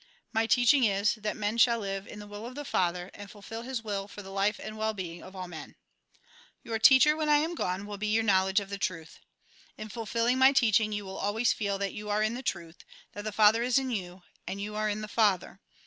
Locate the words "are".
12.09-12.23, 14.73-14.89